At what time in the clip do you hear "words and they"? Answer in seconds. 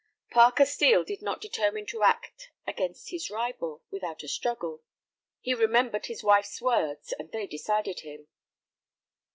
6.59-7.45